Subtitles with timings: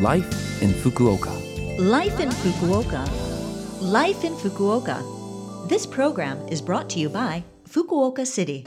[0.00, 1.30] Life in Fukuoka.
[1.78, 3.08] Life in Fukuoka.
[3.80, 5.68] Life in Fukuoka.
[5.68, 8.66] This program is brought to you by Fukuoka City.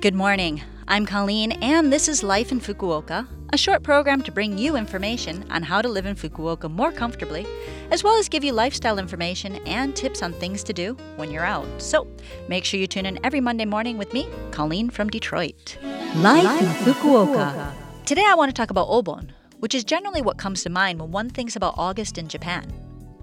[0.00, 0.62] Good morning.
[0.86, 5.44] I'm Colleen, and this is Life in Fukuoka, a short program to bring you information
[5.50, 7.44] on how to live in Fukuoka more comfortably,
[7.90, 11.44] as well as give you lifestyle information and tips on things to do when you're
[11.44, 11.66] out.
[11.82, 12.06] So
[12.48, 15.76] make sure you tune in every Monday morning with me, Colleen from Detroit.
[16.14, 17.72] Life, in Fukuoka.
[18.04, 21.10] Today I want to talk about Obon, which is generally what comes to mind when
[21.10, 22.72] one thinks about August in Japan.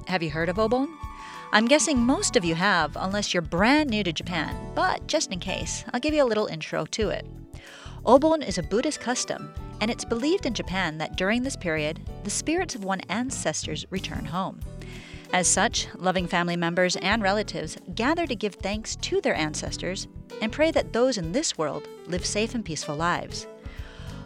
[0.08, 0.88] Have you heard of Obon?
[1.54, 5.40] I'm guessing most of you have, unless you're brand new to Japan, but just in
[5.40, 7.28] case, I'll give you a little intro to it.
[8.06, 12.30] Obon is a Buddhist custom, and it's believed in Japan that during this period, the
[12.30, 14.60] spirits of one's ancestors return home.
[15.34, 20.08] As such, loving family members and relatives gather to give thanks to their ancestors
[20.42, 23.48] and pray that those in this world live safe and peaceful lives.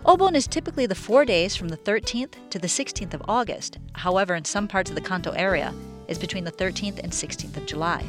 [0.05, 3.80] Obon is typically the four days from the 13th to the 16th of August.
[3.94, 5.73] However, in some parts of the Kanto area,
[6.07, 8.05] is between the 13th and 16th of July.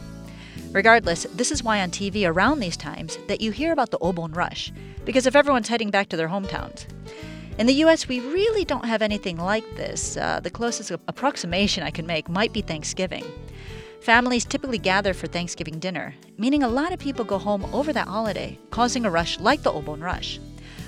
[0.72, 4.36] Regardless, this is why on TV around these times that you hear about the Obon
[4.36, 4.74] rush,
[5.06, 6.84] because if everyone's heading back to their hometowns.
[7.58, 10.18] In the US, we really don't have anything like this.
[10.18, 13.24] Uh, the closest approximation I can make might be Thanksgiving.
[14.02, 18.06] Families typically gather for Thanksgiving dinner, meaning a lot of people go home over that
[18.06, 20.38] holiday, causing a rush like the Obon rush.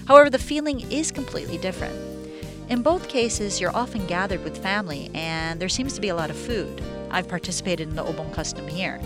[0.08, 1.94] However, the feeling is completely different.
[2.70, 6.30] In both cases, you're often gathered with family, and there seems to be a lot
[6.30, 6.80] of food.
[7.10, 8.98] I've participated in the Obon custom here.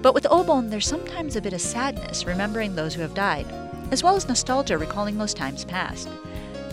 [0.00, 3.46] But with Obon, there's sometimes a bit of sadness remembering those who have died,
[3.92, 6.08] as well as nostalgia recalling those times past.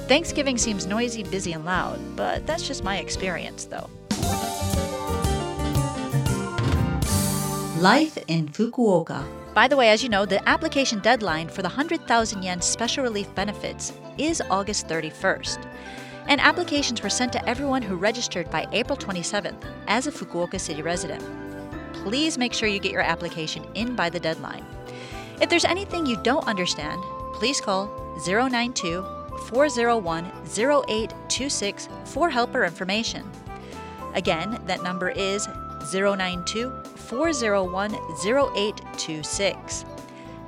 [0.07, 3.89] Thanksgiving seems noisy, busy, and loud, but that's just my experience, though.
[7.81, 9.25] Life in Fukuoka.
[9.55, 13.33] By the way, as you know, the application deadline for the 100,000 yen special relief
[13.33, 15.65] benefits is August 31st.
[16.27, 20.83] And applications were sent to everyone who registered by April 27th as a Fukuoka City
[20.83, 21.23] resident
[22.05, 24.63] please make sure you get your application in by the deadline.
[25.41, 27.01] If there's anything you don't understand,
[27.33, 27.87] please call
[28.27, 29.03] 092
[29.47, 33.27] 401 0826 for help or information.
[34.13, 35.47] Again, that number is
[35.93, 37.93] 092 401
[38.25, 39.85] 0826.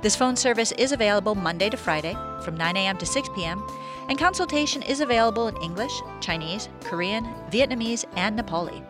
[0.00, 2.98] This phone service is available Monday to Friday from 9 a.m.
[2.98, 3.62] to 6 p.m.,
[4.08, 8.82] and consultation is available in English, Chinese, Korean, Vietnamese, and Nepali.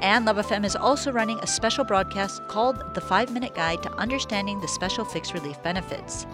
[0.00, 3.92] And Love FM is also running a special broadcast called The 5 Minute Guide to
[3.94, 6.26] Understanding the Special Fixed Relief Benefits.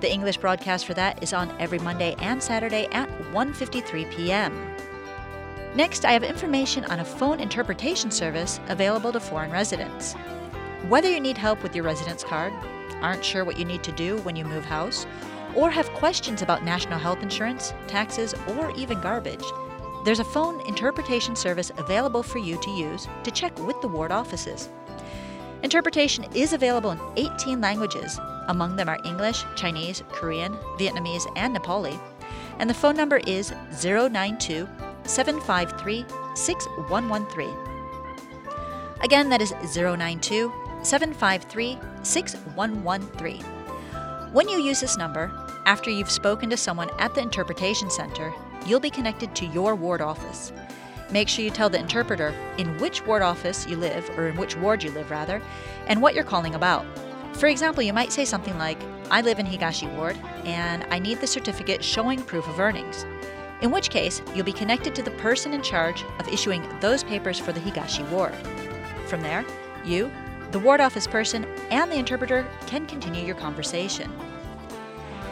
[0.00, 4.52] The English broadcast for that is on every Monday and Saturday at 1:53 p.m.
[5.74, 10.14] Next, I have information on a phone interpretation service available to foreign residents.
[10.88, 12.52] Whether you need help with your residence card,
[13.02, 15.04] aren't sure what you need to do when you move house,
[15.56, 19.44] or have questions about national health insurance, taxes, or even garbage,
[20.04, 24.12] there's a phone interpretation service available for you to use to check with the ward
[24.12, 24.68] offices.
[25.64, 28.20] Interpretation is available in 18 languages.
[28.48, 31.98] Among them are English, Chinese, Korean, Vietnamese, and Nepali.
[32.58, 33.52] And the phone number is
[33.82, 34.68] 092
[35.04, 36.04] 753
[36.34, 37.54] 6113.
[39.02, 43.42] Again, that is 092 753 6113.
[44.32, 45.30] When you use this number,
[45.66, 48.32] after you've spoken to someone at the interpretation center,
[48.66, 50.52] you'll be connected to your ward office.
[51.10, 54.56] Make sure you tell the interpreter in which ward office you live, or in which
[54.56, 55.40] ward you live, rather,
[55.86, 56.84] and what you're calling about.
[57.34, 58.78] For example, you might say something like,
[59.10, 63.04] I live in Higashi Ward, and I need the certificate showing proof of earnings.
[63.64, 67.38] In which case, you'll be connected to the person in charge of issuing those papers
[67.38, 68.34] for the Higashi Ward.
[69.06, 69.42] From there,
[69.86, 70.12] you,
[70.50, 74.12] the ward office person, and the interpreter can continue your conversation.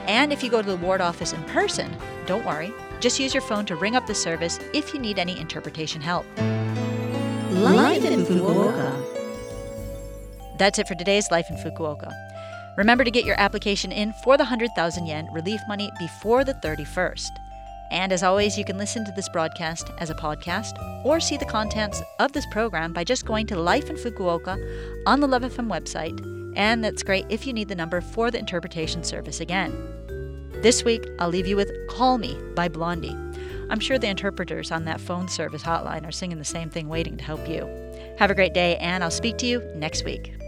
[0.06, 1.94] And if you go to the ward office in person,
[2.24, 5.38] don't worry, just use your phone to ring up the service if you need any
[5.38, 6.24] interpretation help.
[7.50, 8.96] Life in Fukuoka.
[10.56, 12.10] That's it for today's Life in Fukuoka.
[12.78, 17.41] Remember to get your application in for the 100,000 yen relief money before the 31st.
[17.92, 20.72] And as always, you can listen to this broadcast as a podcast
[21.04, 24.56] or see the contents of this program by just going to Life in Fukuoka
[25.06, 26.18] on the Love FM website.
[26.56, 29.72] And that's great if you need the number for the interpretation service again.
[30.62, 33.16] This week, I'll leave you with Call Me by Blondie.
[33.68, 37.16] I'm sure the interpreters on that phone service hotline are singing the same thing, waiting
[37.18, 37.68] to help you.
[38.18, 40.41] Have a great day, and I'll speak to you next week.